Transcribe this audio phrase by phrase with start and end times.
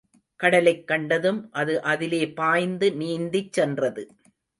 [0.35, 4.03] கடலைக் கண்டதும் அது அதிலே பாய்ந்து நீந்திச் சென்றது.